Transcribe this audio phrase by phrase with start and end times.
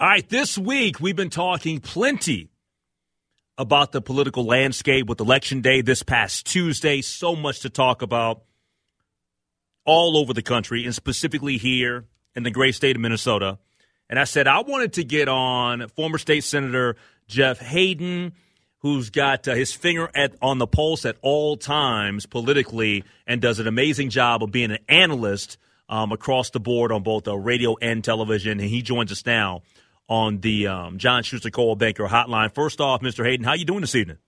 [0.00, 2.50] All right, this week we've been talking plenty
[3.56, 7.02] about the political landscape with Election Day this past Tuesday.
[7.02, 8.44] So much to talk about
[9.84, 12.04] all over the country and specifically here
[12.36, 13.58] in the great state of Minnesota.
[14.08, 16.94] And I said I wanted to get on former state senator
[17.26, 18.34] Jeff Hayden,
[18.82, 23.58] who's got uh, his finger at on the pulse at all times politically and does
[23.58, 27.76] an amazing job of being an analyst um, across the board on both uh, radio
[27.82, 28.60] and television.
[28.60, 29.62] And he joins us now
[30.08, 32.52] on the um, John Schuster Coldwell Banker Hotline.
[32.52, 33.24] First off, Mr.
[33.24, 34.18] Hayden, how you doing this evening?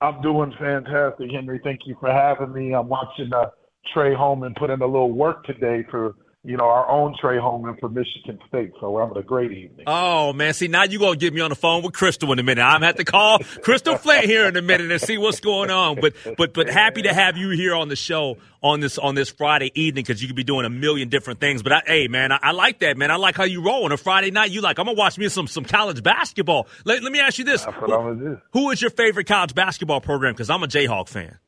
[0.00, 1.60] I'm doing fantastic, Henry.
[1.62, 2.74] Thank you for having me.
[2.74, 3.50] I'm watching uh,
[3.92, 7.78] Tre Holloman put in a little work today for you know our own Tre Holloman
[7.78, 8.72] for Michigan State.
[8.80, 9.84] So we're having a great evening.
[9.86, 12.42] Oh man, see now you gonna get me on the phone with Crystal in a
[12.42, 12.62] minute.
[12.62, 15.70] I'm gonna have to call Crystal Flint here in a minute and see what's going
[15.70, 16.00] on.
[16.00, 19.28] But but but happy to have you here on the show on this on this
[19.28, 21.62] Friday evening because you could be doing a million different things.
[21.62, 23.10] But I, hey man, I, I, like that man.
[23.10, 24.50] I like how you roll on a Friday night.
[24.50, 26.68] You like I'm gonna watch me some some college basketball.
[26.86, 28.40] Let, let me ask you this: That's what I'm gonna do.
[28.54, 30.32] Who is your favorite college basketball program?
[30.32, 31.38] Because I'm a Jayhawk fan.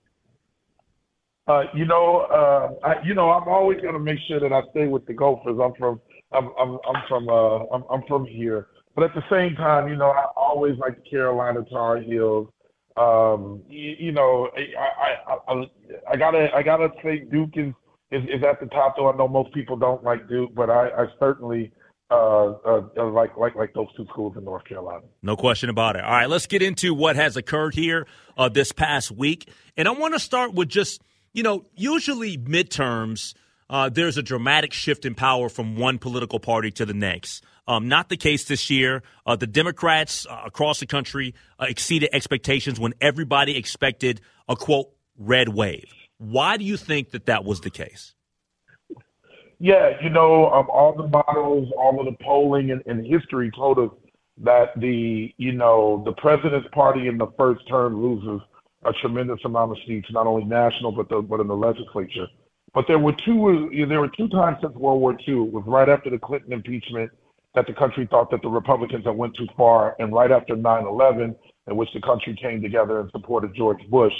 [1.48, 4.62] Uh, you know, uh, I, you know, I'm always going to make sure that I
[4.70, 5.58] stay with the Gophers.
[5.62, 6.00] I'm from,
[6.32, 8.69] I'm, I'm, I'm from, uh, I'm, I'm from here.
[8.94, 12.48] But at the same time, you know, I always like the Carolina Tar Heels.
[12.97, 15.70] Um, you, you know, I, I, I,
[16.12, 17.72] I gotta, I gotta say Duke is,
[18.12, 18.97] is, is at the top.
[18.97, 21.72] Though I know most people don't like Duke, but I, I certainly.
[22.10, 25.00] Uh, uh, like like like those two schools in North Carolina.
[25.22, 26.04] No question about it.
[26.04, 29.48] All right, let's get into what has occurred here uh, this past week,
[29.78, 31.00] and I want to start with just
[31.32, 33.34] you know, usually midterms,
[33.70, 37.44] uh, there's a dramatic shift in power from one political party to the next.
[37.66, 39.03] Um, not the case this year.
[39.25, 44.91] Uh, the Democrats uh, across the country uh, exceeded expectations when everybody expected a quote
[45.16, 45.93] red wave.
[46.19, 48.14] Why do you think that that was the case?
[49.59, 53.78] Yeah, you know, um, all the models, all of the polling and, and history told
[53.78, 53.91] us
[54.38, 58.41] that the, you know, the president's party in the first term loses
[58.84, 62.26] a tremendous amount of seats, not only national but the, but in the legislature.
[62.75, 65.44] But there were two there were two times since World War II.
[65.44, 67.10] It was right after the Clinton impeachment
[67.54, 71.37] that the country thought that the Republicans had went too far, and right after 9/11,
[71.66, 74.15] in which the country came together and supported George Bush.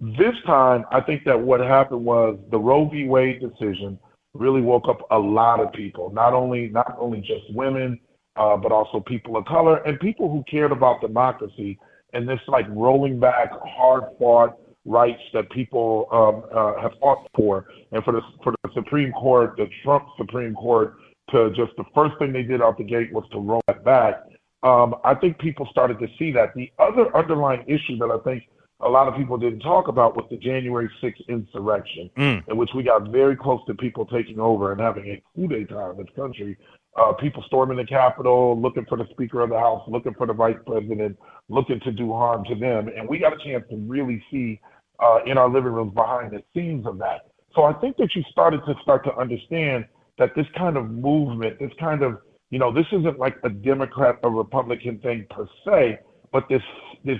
[0.00, 3.06] This time, I think that what happened was the Roe v.
[3.06, 3.98] Wade decision
[4.34, 7.98] really woke up a lot of people, not only not only just women,
[8.36, 11.78] uh, but also people of color and people who cared about democracy
[12.12, 17.66] and this like rolling back hard fought rights that people um, uh, have fought for,
[17.92, 20.94] and for the for the Supreme Court, the Trump Supreme Court,
[21.30, 24.22] to just the first thing they did out the gate was to roll that back.
[24.62, 26.54] Um, I think people started to see that.
[26.54, 28.44] The other underlying issue that I think
[28.82, 32.48] a lot of people didn't talk about was the January 6th insurrection, Mm.
[32.48, 35.90] in which we got very close to people taking over and having a coup d'etat
[35.90, 36.56] in this country.
[36.96, 40.32] Uh, people storming the Capitol, looking for the Speaker of the House, looking for the
[40.32, 41.16] Vice President,
[41.48, 42.88] looking to do harm to them.
[42.88, 44.60] And we got a chance to really see
[44.98, 47.26] uh, in our living rooms behind the scenes of that.
[47.54, 49.86] So I think that you started to start to understand
[50.18, 52.18] that this kind of movement, this kind of,
[52.50, 55.98] you know, this isn't like a Democrat or Republican thing per se,
[56.32, 56.62] but this
[57.04, 57.18] this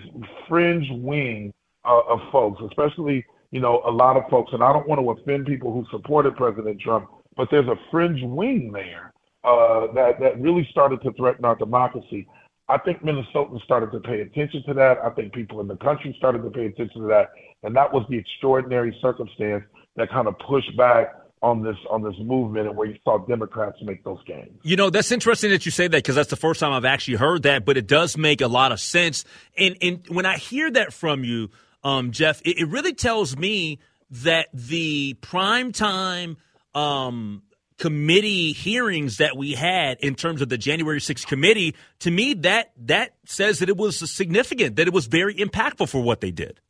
[0.48, 1.52] fringe wing
[1.84, 5.10] uh, of folks, especially you know a lot of folks, and I don't want to
[5.10, 9.12] offend people who supported President Trump, but there's a fringe wing there
[9.44, 12.26] uh, that that really started to threaten our democracy.
[12.68, 14.98] I think Minnesotans started to pay attention to that.
[14.98, 17.30] I think people in the country started to pay attention to that,
[17.64, 19.64] and that was the extraordinary circumstance
[19.96, 23.78] that kind of pushed back on this on this movement and where you saw Democrats
[23.82, 24.58] make those gains.
[24.62, 27.16] You know, that's interesting that you say that because that's the first time I've actually
[27.16, 29.24] heard that, but it does make a lot of sense.
[29.56, 31.50] And and when I hear that from you,
[31.82, 33.78] um, Jeff, it, it really tells me
[34.10, 36.36] that the primetime
[36.74, 37.42] um,
[37.78, 42.72] committee hearings that we had in terms of the January 6th committee, to me, that
[42.84, 46.60] that says that it was significant, that it was very impactful for what they did.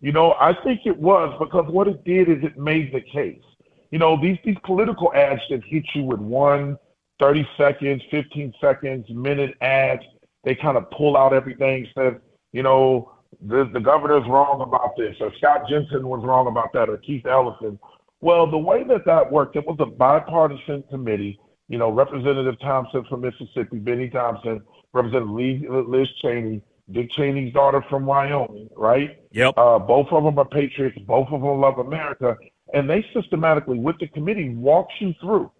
[0.00, 3.42] You know, I think it was because what it did is it made the case.
[3.90, 6.78] You know, these these political ads that hit you with one,
[7.20, 10.02] 30 seconds, 15 seconds, minute ads,
[10.44, 12.14] they kind of pull out everything, says,
[12.52, 13.12] you know,
[13.46, 17.26] the, the governor's wrong about this, or Scott Jensen was wrong about that, or Keith
[17.26, 17.78] Ellison.
[18.20, 21.38] Well, the way that that worked, it was a bipartisan committee.
[21.68, 24.62] You know, Representative Thompson from Mississippi, Benny Thompson,
[24.92, 29.18] Representative Liz Cheney, Dick Cheney's daughter from Wyoming, right?
[29.32, 29.54] Yep.
[29.56, 30.98] Uh, both of them are patriots.
[31.06, 32.36] Both of them love America.
[32.74, 35.50] And they systematically, with the committee, walked you through,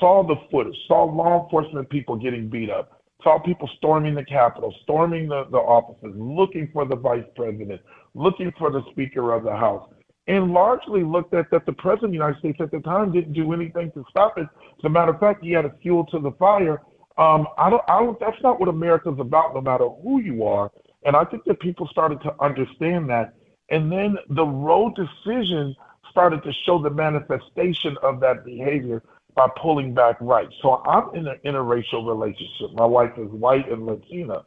[0.00, 4.74] saw the footage, saw law enforcement people getting beat up, saw people storming the Capitol,
[4.82, 7.80] storming the, the offices, looking for the vice president,
[8.14, 9.88] looking for the Speaker of the House,
[10.28, 13.32] and largely looked at that the President of the United States at the time didn't
[13.32, 14.46] do anything to stop it.
[14.78, 16.82] As a matter of fact, he had a fuel to the fire.
[17.18, 20.70] Um, I don't, I don't, that's not what America's about, no matter who you are.
[21.04, 23.34] And I think that people started to understand that.
[23.70, 25.74] And then the Roe decision
[26.10, 29.02] started to show the manifestation of that behavior
[29.34, 30.54] by pulling back rights.
[30.62, 32.72] So I'm in an interracial relationship.
[32.74, 34.44] My wife is white and Latina.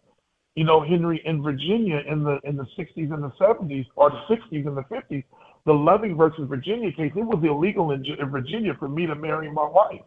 [0.56, 4.36] You know, Henry, in Virginia in the in the 60s and the 70s, or the
[4.36, 5.24] 60s and the 50s,
[5.66, 9.50] the Loving versus Virginia case, it was illegal in, in Virginia for me to marry
[9.52, 10.02] my wife,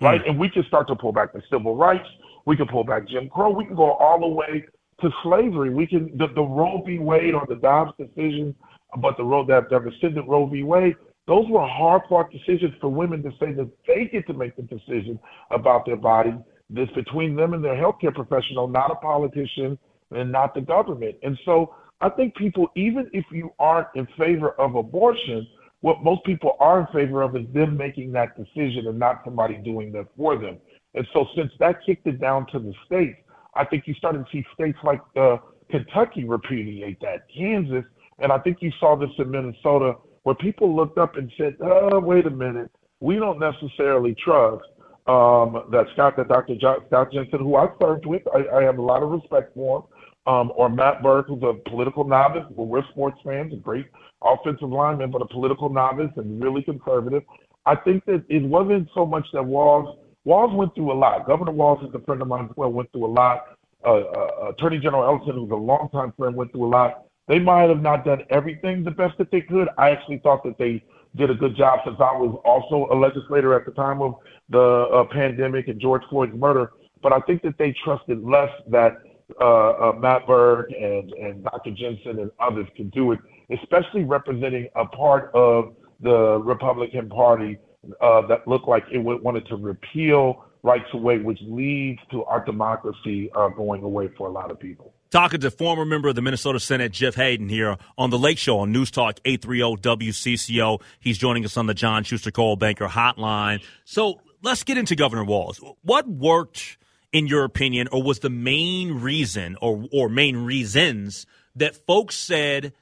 [0.00, 0.20] right?
[0.22, 0.30] Mm.
[0.30, 2.08] And we can start to pull back the civil rights.
[2.46, 3.50] We can pull back Jim Crow.
[3.50, 4.64] We can go all the way
[5.00, 5.72] to slavery.
[5.72, 6.98] We can the, the Roe v.
[6.98, 8.54] Wade or the Dobbs decision,
[8.98, 10.62] but the Roe that, that rescinded Roe v.
[10.62, 10.96] Wade
[11.30, 14.62] those were hard fought decisions for women to say that they get to make the
[14.62, 15.16] decision
[15.52, 16.34] about their body.
[16.68, 19.78] This between them and their healthcare professional, not a politician
[20.10, 21.14] and not the government.
[21.22, 25.46] And so I think people, even if you aren't in favor of abortion,
[25.80, 29.54] what most people are in favor of is them making that decision and not somebody
[29.56, 30.58] doing that for them.
[30.94, 33.18] And so since that kicked it down to the states,
[33.54, 35.38] I think you started to see states like uh,
[35.70, 37.84] Kentucky repudiate that, Kansas,
[38.18, 39.94] and I think you saw this in Minnesota
[40.24, 44.62] where people looked up and said, oh, wait a minute, we don't necessarily trust
[45.06, 46.56] um, that Scott, that Dr.
[46.60, 49.78] John, Scott Jensen, who I served with, I, I have a lot of respect for
[49.78, 49.84] him,
[50.30, 52.44] um, or Matt Birk, who's a political novice.
[52.50, 53.86] Well, we're sports fans, a great
[54.22, 57.24] offensive lineman, but a political novice and really conservative.
[57.66, 61.26] I think that it wasn't so much that Walz Walz went through a lot.
[61.26, 63.58] Governor Walz is a friend of mine as well, went through a lot.
[63.84, 67.06] Uh, uh, Attorney General Ellison, who's a longtime friend, went through a lot.
[67.26, 69.68] They might have not done everything the best that they could.
[69.78, 70.84] I actually thought that they
[71.16, 74.16] did a good job since I was also a legislator at the time of
[74.50, 76.72] the uh, pandemic and George Floyd's murder.
[77.02, 78.98] But I think that they trusted less that
[79.40, 81.70] uh, uh, Matt Birk and, and Dr.
[81.70, 83.18] Jensen and others can do it,
[83.50, 87.58] especially representing a part of the Republican Party
[88.00, 93.30] uh, that looked like it wanted to repeal rights away, which leads to our democracy
[93.34, 94.92] uh, going away for a lot of people.
[95.10, 98.58] Talking to former member of the Minnesota Senate, Jeff Hayden, here on the Lake Show
[98.58, 100.80] on News Talk 830 WCCO.
[101.00, 103.62] He's joining us on the John Schuster Coldwell Banker Hotline.
[103.84, 105.60] So let's get into Governor Walz.
[105.82, 106.78] What worked,
[107.12, 111.26] in your opinion, or was the main reason or, or main reasons
[111.56, 112.72] that folks said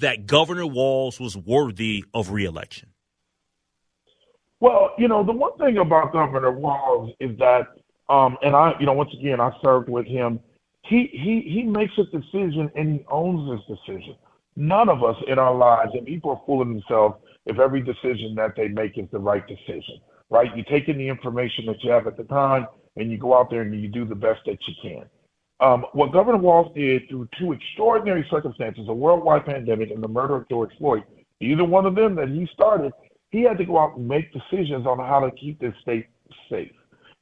[0.00, 2.90] that Governor Walz was worthy of reelection?
[4.60, 7.68] Well, you know, the one thing about Governor Walz is that,
[8.08, 10.40] um, and I, you know, once again, I served with him.
[10.82, 14.16] He he he makes a decision and he owns this decision.
[14.54, 18.54] None of us in our lives, and people are fooling themselves if every decision that
[18.56, 20.54] they make is the right decision, right?
[20.56, 22.66] You take in the information that you have at the time,
[22.96, 25.04] and you go out there and you do the best that you can.
[25.60, 30.36] Um, what Governor Walz did through two extraordinary circumstances, a worldwide pandemic and the murder
[30.36, 31.02] of George Floyd,
[31.40, 32.92] either one of them that he started,
[33.30, 36.06] he had to go out and make decisions on how to keep this state
[36.50, 36.72] safe.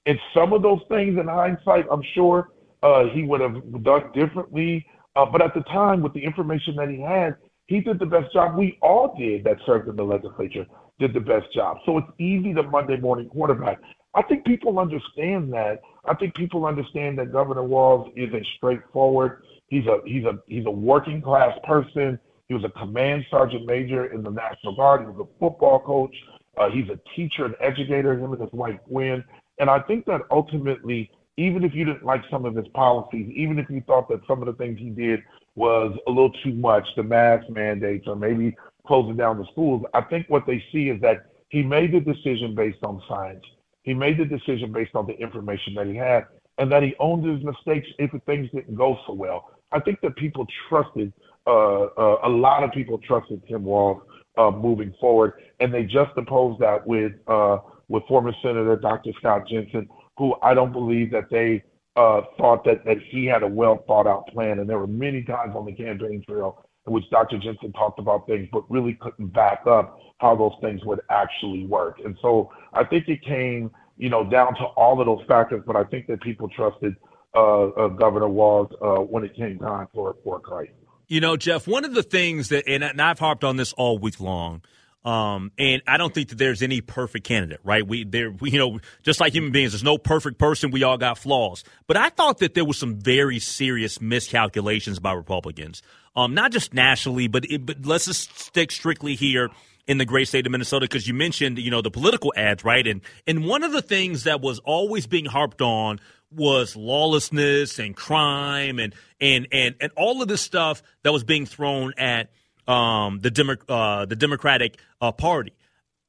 [0.06, 2.50] And some of those things in hindsight, I'm sure
[2.82, 4.84] uh, he would have done differently.
[5.16, 8.32] Uh, but at the time, with the information that he had, he did the best
[8.32, 8.56] job.
[8.56, 10.66] We all did that served in the legislature,
[10.98, 11.78] did the best job.
[11.86, 13.78] So it's easy to Monday morning quarterback.
[14.14, 15.80] I think people understand that.
[16.06, 19.42] I think people understand that Governor Walz is a straightforward.
[19.68, 22.18] He's a he's a he's a working class person.
[22.48, 25.00] He was a command sergeant major in the National Guard.
[25.00, 26.14] He was a football coach.
[26.56, 29.24] Uh, he's a teacher and educator, him and his wife Gwen.
[29.58, 33.58] And I think that ultimately, even if you didn't like some of his policies, even
[33.58, 35.20] if you thought that some of the things he did
[35.56, 38.54] was a little too much, the mask mandates or maybe
[38.86, 42.54] closing down the schools, I think what they see is that he made the decision
[42.54, 43.44] based on science.
[43.84, 46.26] He made the decision based on the information that he had,
[46.58, 49.50] and that he owned his mistakes if things didn't go so well.
[49.72, 51.12] I think that people trusted
[51.46, 54.02] uh, uh, a lot of people trusted Tim Walz
[54.38, 55.34] uh, moving forward.
[55.60, 59.10] And they just opposed that with uh, with former Senator Dr.
[59.18, 61.62] Scott Jensen, who I don't believe that they
[61.96, 64.58] uh, thought that, that he had a well thought out plan.
[64.58, 67.38] And there were many times on the campaign trail in which Dr.
[67.38, 71.98] Jensen talked about things, but really couldn't back up how those things would actually work.
[72.04, 75.76] And so I think it came, you know, down to all of those factors, but
[75.76, 76.96] I think that people trusted
[77.34, 80.74] uh, uh, Governor Walz uh, when it came time for, a crisis.
[81.08, 84.20] You know, Jeff, one of the things that, and I've harped on this all week
[84.20, 84.62] long,
[85.04, 87.86] um, and I don't think that there's any perfect candidate, right?
[87.86, 90.70] We there, we, you know, just like human beings, there's no perfect person.
[90.70, 91.62] We all got flaws.
[91.86, 95.82] But I thought that there was some very serious miscalculations by Republicans,
[96.16, 99.50] um, not just nationally, but it, but let's just stick strictly here
[99.86, 102.86] in the great state of Minnesota because you mentioned, you know, the political ads, right?
[102.86, 107.94] And and one of the things that was always being harped on was lawlessness and
[107.94, 112.30] crime and and and and all of this stuff that was being thrown at
[112.66, 115.52] um, the Demo- uh, the Democratic uh, Party.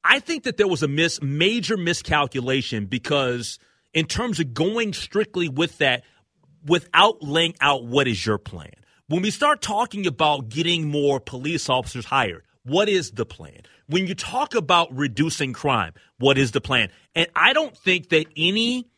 [0.04, 3.58] I think that there was a mis- major miscalculation because
[3.92, 6.04] in terms of going strictly with that
[6.64, 8.72] without laying out what is your plan.
[9.08, 13.60] When we start talking about getting more police officers hired, what is the plan?
[13.86, 16.90] When you talk about reducing crime, what is the plan?
[17.14, 18.88] And I don't think that any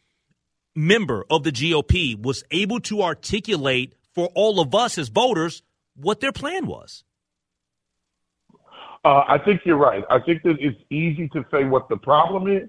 [0.75, 5.63] member of the GOP was able to articulate for all of us as voters
[5.95, 7.05] what their plan was.
[9.05, 10.05] Uh, I think you're right.
[10.11, 12.69] I think that it's easy to say what the problem is.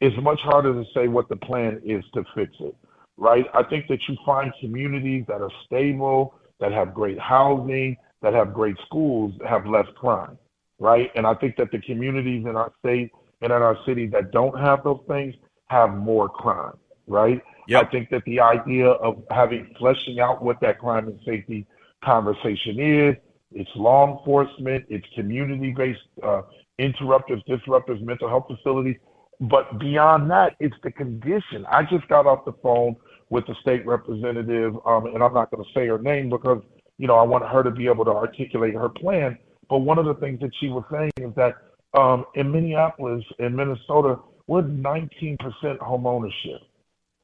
[0.00, 2.74] It's much harder to say what the plan is to fix it,
[3.16, 3.46] right?
[3.54, 8.54] I think that you find communities that are stable, that have great housing, that have
[8.54, 10.38] great schools, have less crime,
[10.78, 11.10] right?
[11.14, 13.10] And I think that the communities in our state
[13.42, 15.34] and in our city that don't have those things
[15.66, 17.42] have more crime, right?
[17.68, 17.86] Yep.
[17.86, 21.66] I think that the idea of having fleshing out what that crime and safety
[22.02, 23.16] conversation is,
[23.52, 26.42] it's law enforcement, it's community-based uh,
[26.78, 28.96] interrupters, disruptors, mental health facilities.
[29.40, 31.66] But beyond that, it's the condition.
[31.70, 32.96] I just got off the phone
[33.30, 36.62] with the state representative, um, and I'm not going to say her name because
[36.98, 39.38] you know I want her to be able to articulate her plan.
[39.68, 41.56] But one of the things that she was saying is that
[41.94, 46.60] um, in Minneapolis, in Minnesota, we're 19% home ownership.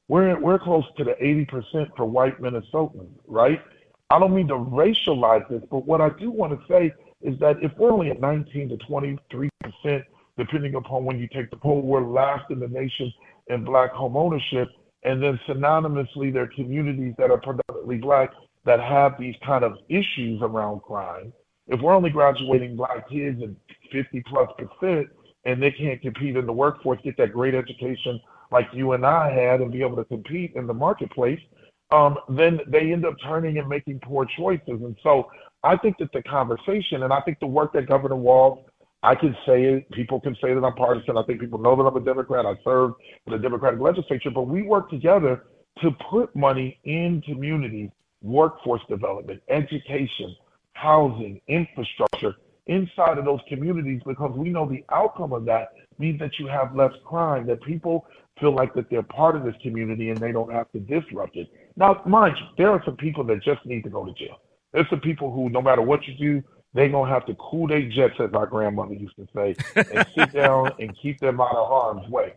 [0.09, 3.61] We're we're close to the 80% for white Minnesotans, right?
[4.11, 7.57] I don't mean to racialize this, but what I do want to say is that
[7.63, 10.05] if we're only at 19 to 23 percent,
[10.39, 13.13] depending upon when you take the poll, we're last in the nation
[13.49, 14.69] in black home ownership,
[15.03, 18.31] and then synonymously, there are communities that are predominantly black
[18.65, 21.33] that have these kind of issues around crime.
[21.69, 23.51] If we're only graduating black kids at
[23.91, 25.09] 50 plus percent,
[25.45, 28.21] and they can't compete in the workforce, get that great education
[28.53, 31.41] like you and I had, and be able to compete in the marketplace,
[31.91, 34.63] um, then they end up turning and making poor choices.
[34.67, 35.31] And so
[35.63, 38.59] I think that the conversation, and I think the work that Governor Walz,
[39.03, 41.17] I can say it, people can say that I'm partisan.
[41.17, 42.45] I think people know that I'm a Democrat.
[42.45, 42.93] I serve
[43.27, 45.45] in the Democratic legislature, but we work together
[45.83, 50.35] to put money in community workforce development, education,
[50.73, 52.35] housing, infrastructure
[52.67, 56.75] inside of those communities because we know the outcome of that means that you have
[56.75, 58.07] less crime, that people
[58.41, 61.49] feel like that they're part of this community and they don't have to disrupt it.
[61.77, 64.41] Now, mind you, there are some people that just need to go to jail.
[64.73, 66.43] There's some people who, no matter what you do,
[66.75, 70.07] they're going to have to cool their jets, as our grandmother used to say, and
[70.15, 72.35] sit down and keep them out of harm's way.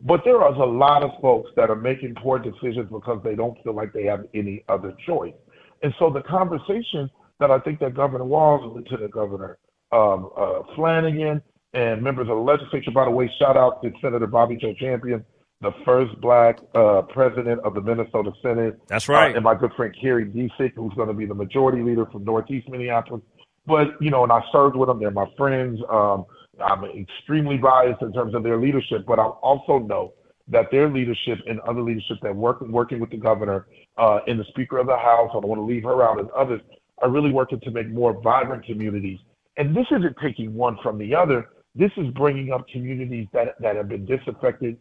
[0.00, 3.62] But there are a lot of folks that are making poor decisions because they don't
[3.62, 5.34] feel like they have any other choice.
[5.82, 9.58] And so the conversation that I think that Governor Walz, Lieutenant Governor
[9.92, 11.42] um, uh, Flanagan,
[11.74, 15.24] and members of the legislature, by the way, shout out to Senator Bobby Joe Champion,
[15.60, 18.78] the first black uh, president of the Minnesota Senate.
[18.88, 19.32] That's right.
[19.32, 22.24] Uh, and my good friend Kari Dziedzic, who's going to be the majority leader from
[22.24, 23.22] Northeast Minneapolis.
[23.66, 24.98] But, you know, and I served with them.
[24.98, 25.80] They're my friends.
[25.88, 26.24] Um,
[26.60, 30.12] I'm extremely biased in terms of their leadership, but I also know
[30.48, 34.44] that their leadership and other leadership that work working with the governor uh, and the
[34.48, 36.60] Speaker of the House, I don't want to leave her out, and others
[36.98, 39.18] are really working to make more vibrant communities.
[39.56, 41.50] And this isn't taking one from the other.
[41.74, 44.76] This is bringing up communities that, that have been disaffected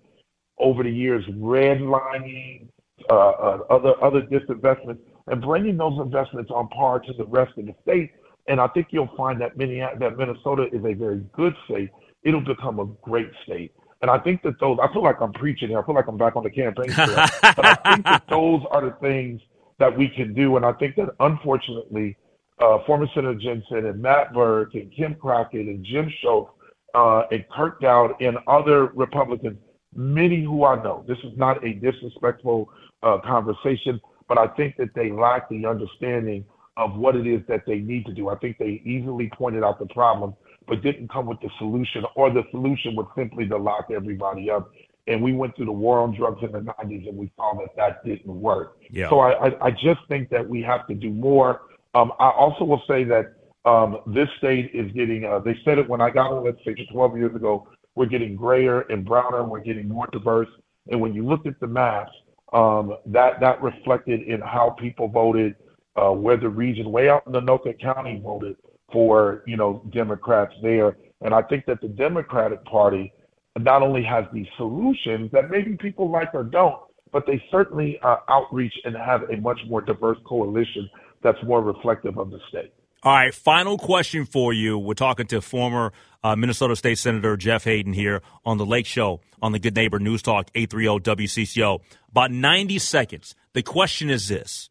[0.57, 2.67] over the years, redlining,
[3.09, 7.65] uh, uh, other other disinvestments, and bringing those investments on par to the rest of
[7.65, 8.11] the state.
[8.47, 11.89] And I think you'll find that that Minnesota is a very good state.
[12.23, 13.73] It'll become a great state.
[14.01, 15.79] And I think that those, I feel like I'm preaching here.
[15.79, 17.15] I feel like I'm back on the campaign trail.
[17.41, 19.41] but I think that those are the things
[19.79, 20.57] that we can do.
[20.57, 22.17] And I think that unfortunately,
[22.59, 26.51] uh, former Senator Jensen and Matt Birk and Kim Crockett and Jim Schultz
[26.93, 29.57] uh, and Kurt Daudt and other Republicans
[29.93, 31.03] many who I know.
[31.07, 32.69] This is not a disrespectful
[33.03, 36.45] uh, conversation, but I think that they lack the understanding
[36.77, 38.29] of what it is that they need to do.
[38.29, 40.33] I think they easily pointed out the problem
[40.67, 44.71] but didn't come with the solution, or the solution was simply to lock everybody up.
[45.07, 47.75] And we went through the war on drugs in the 90s, and we saw that
[47.75, 48.77] that didn't work.
[48.89, 49.09] Yeah.
[49.09, 51.61] So I, I, I just think that we have to do more.
[51.95, 53.33] Um, I also will say that
[53.65, 57.17] um, this state is getting, uh, they said it when I got on legislature 12
[57.17, 60.47] years ago, we're getting grayer and browner, we're getting more diverse.
[60.89, 62.11] And when you look at the maps,
[62.53, 65.55] um, that, that reflected in how people voted,
[65.95, 68.55] uh, where the region, way out in Anoka County voted
[68.91, 70.97] for, you know, Democrats there.
[71.21, 73.13] And I think that the Democratic Party
[73.59, 76.79] not only has these solutions that maybe people like or don't,
[77.11, 80.89] but they certainly uh, outreach and have a much more diverse coalition
[81.21, 82.73] that's more reflective of the state.
[83.03, 84.77] All right, final question for you.
[84.77, 85.91] We're talking to former
[86.23, 89.97] uh, Minnesota State Senator Jeff Hayden here on the Lake Show on the Good Neighbor
[89.97, 91.79] News Talk 830 WCCO.
[92.11, 93.33] About 90 seconds.
[93.53, 94.69] The question is this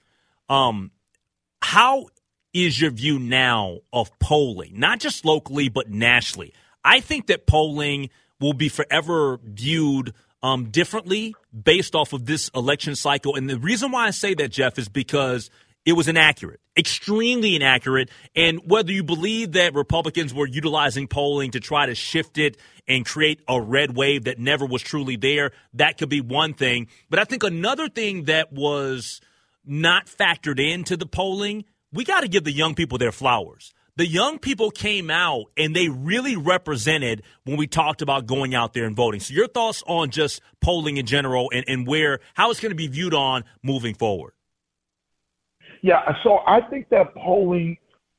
[0.49, 0.93] um,
[1.61, 2.07] How
[2.55, 6.55] is your view now of polling, not just locally, but nationally?
[6.85, 12.95] I think that polling will be forever viewed um, differently based off of this election
[12.95, 13.35] cycle.
[13.35, 15.51] And the reason why I say that, Jeff, is because
[15.87, 18.11] it was inaccurate, extremely inaccurate.
[18.37, 23.07] And whether you believe that Republicans were utilizing polling to try to shift it and
[23.07, 26.89] create a red wave that never was truly there, that could be one thing.
[27.09, 29.21] But I think another thing that was
[29.65, 33.73] not factored into the polling, we got to give the young people their flowers.
[33.97, 38.73] The young people came out and they really represented when we talked about going out
[38.73, 39.21] there and voting.
[39.21, 42.77] So, your thoughts on just polling in general and, and where, how it's going to
[42.77, 44.33] be viewed on moving forward?
[45.83, 47.77] Yeah, so I think that polling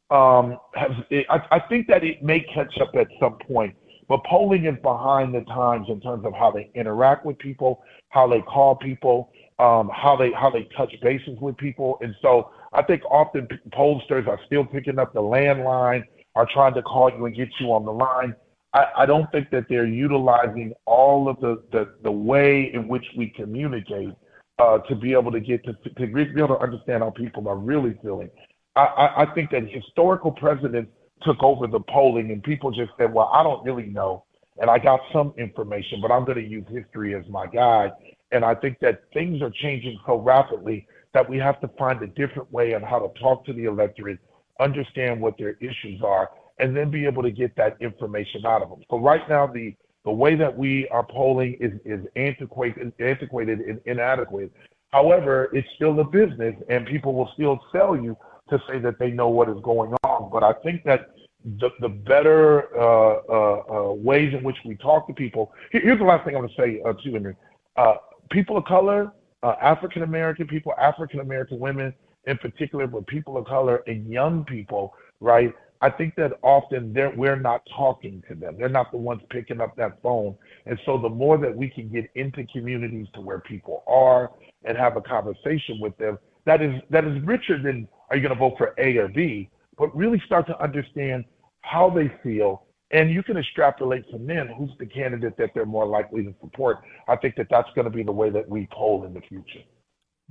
[0.09, 0.91] um, has.
[1.29, 3.75] I, I think that it may catch up at some point,
[4.07, 8.27] but polling is behind the times in terms of how they interact with people, how
[8.27, 12.81] they call people, um, how they how they touch bases with people, and so I
[12.81, 16.03] think often pollsters are still picking up the landline,
[16.35, 18.35] are trying to call you and get you on the line.
[18.73, 23.05] I, I don't think that they're utilizing all of the, the, the way in which
[23.17, 24.13] we communicate
[24.59, 27.57] uh, to be able to get to, to be able to understand how people are
[27.57, 28.29] really feeling.
[28.75, 30.91] I, I, I think that historical presidents
[31.23, 34.25] took over the polling and people just said, well, I don't really know.
[34.59, 37.91] And I got some information, but I'm going to use history as my guide.
[38.31, 42.07] And I think that things are changing so rapidly that we have to find a
[42.07, 44.19] different way on how to talk to the electorate,
[44.59, 48.69] understand what their issues are, and then be able to get that information out of
[48.69, 48.81] them.
[48.89, 53.79] So right now, the the way that we are polling is, is antiquated, antiquated and
[53.85, 54.51] inadequate.
[54.89, 58.17] However, it's still a business, and people will still sell you
[58.49, 60.29] to say that they know what is going on.
[60.31, 61.11] But I think that
[61.59, 65.53] the, the better uh, uh, uh, ways in which we talk to people.
[65.71, 67.35] Here's the last thing I'm going to say uh, to you,
[67.77, 67.95] uh,
[68.29, 69.11] people of color,
[69.43, 71.93] uh, African American people, African American women
[72.25, 75.53] in particular, but people of color and young people, right?
[75.81, 78.55] I think that often they're, we're not talking to them.
[78.57, 80.35] They're not the ones picking up that phone.
[80.67, 84.31] And so the more that we can get into communities to where people are
[84.63, 88.33] and have a conversation with them, that is that is richer than are you going
[88.33, 91.25] to vote for A or B, but really start to understand
[91.61, 92.65] how they feel.
[92.91, 96.79] And you can extrapolate from then who's the candidate that they're more likely to support.
[97.07, 99.63] I think that that's going to be the way that we poll in the future.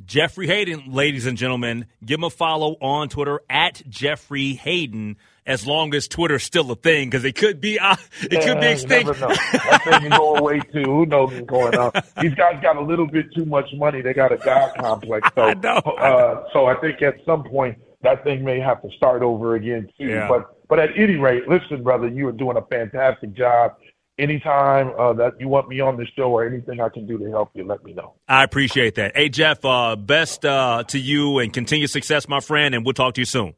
[0.04, 5.66] Jeffrey Hayden, ladies and gentlemen, give him a follow on Twitter at Jeffrey Hayden as
[5.66, 8.66] long as Twitter's still a thing, because it could be uh, it yeah, could be
[8.66, 9.18] extinct.
[9.18, 10.84] that thing can go away too.
[10.84, 11.92] Who knows what's going on?
[12.20, 14.00] These guys got a little bit too much money.
[14.00, 15.28] They got a god complex.
[15.34, 15.78] So, I know.
[15.78, 19.88] Uh, so I think at some point that thing may have to start over again
[19.98, 20.06] too.
[20.06, 20.28] Yeah.
[20.28, 23.76] But but at any rate, listen, brother, you are doing a fantastic job.
[24.20, 27.30] Anytime uh, that you want me on the show or anything I can do to
[27.30, 28.12] help you, let me know.
[28.28, 29.16] I appreciate that.
[29.16, 33.14] Hey, Jeff, uh, best uh, to you and continued success, my friend, and we'll talk
[33.14, 33.54] to you soon.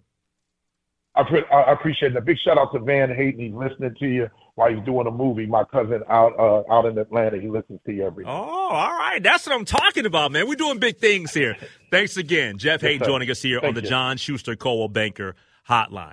[1.14, 2.24] I, pre- I appreciate that.
[2.24, 3.40] Big shout out to Van Hayden.
[3.40, 5.46] He's listening to you while he's doing a movie.
[5.46, 8.30] My cousin out uh, out in Atlanta, he listens to you every day.
[8.30, 9.22] Oh, all right.
[9.22, 10.48] That's what I'm talking about, man.
[10.48, 11.56] We're doing big things here.
[11.90, 12.58] Thanks again.
[12.58, 13.88] Jeff yes, Hayden joining us here Thank on the you.
[13.88, 15.34] John Schuster Coldwell Banker
[15.68, 16.12] Hotline.